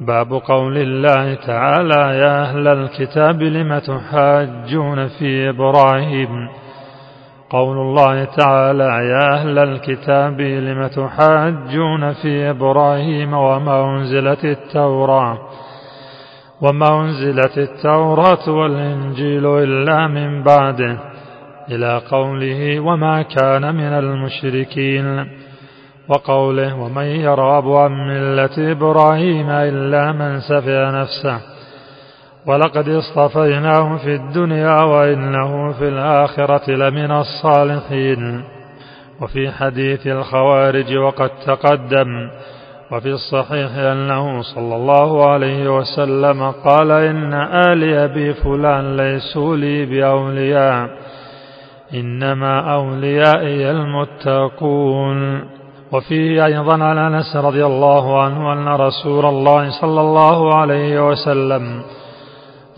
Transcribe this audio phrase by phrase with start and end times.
[0.00, 6.48] باب قول الله تعالى يا أهل الكتاب لم تحاجون في إبراهيم؟
[7.50, 15.38] قول الله تعالى يا أهل الكتاب لم تحاجون في إبراهيم وما أنزلت التوراة؟
[16.62, 20.98] وما أنزلت التوراة والإنجيل إلا من بعده
[21.70, 25.26] إلى قوله وما كان من المشركين.
[26.10, 31.40] وقوله ومن يرغب عن ملة إبراهيم إلا من سفه نفسه
[32.46, 38.44] ولقد اصطفيناه في الدنيا وإنه في الآخرة لمن الصالحين
[39.22, 42.30] وفي حديث الخوارج وقد تقدم
[42.92, 47.32] وفي الصحيح أنه صلى الله عليه وسلم قال إن
[47.68, 50.88] آل أبي فلان ليسوا لي بأولياء
[51.94, 55.44] إنما أوليائي المتقون
[55.92, 61.82] وفيه أيضا عن أنس رضي الله عنه أن رسول الله صلى الله عليه وسلم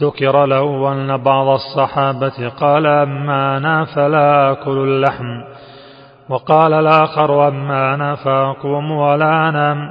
[0.00, 5.26] ذكر له أن بعض الصحابة قال أما أنا فلا أكل اللحم
[6.28, 9.90] وقال الآخر أما أنا فأقوم ولا أنام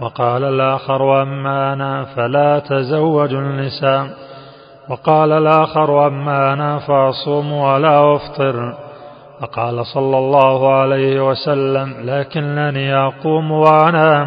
[0.00, 4.06] وقال الآخر أما أنا فلا تزوج النساء
[4.90, 8.74] وقال الآخر أما أنا فأصوم ولا أفطر.
[9.40, 14.26] فقال صلى الله عليه وسلم لكنني أقوم وأنام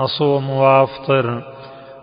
[0.00, 1.42] أصوم وأفطر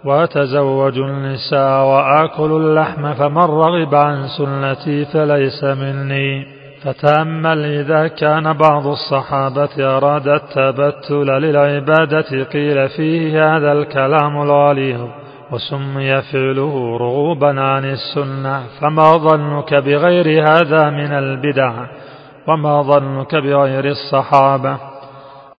[0.06, 6.46] وأتزوج النساء وآكل اللحم فمن رغب عن سنتي فليس مني.
[6.84, 15.25] فتأمل إذا كان بعض الصحابة أراد التبتل للعبادة قيل فيه هذا الكلام الغليظ.
[15.52, 21.86] وسمي فعله رغوبا عن السنة فما ظنك بغير هذا من البدع
[22.48, 24.95] وما ظنك بغير الصحابة.